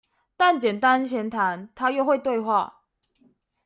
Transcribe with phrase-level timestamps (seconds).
[0.35, 2.81] 但簡單閒談，他又會對話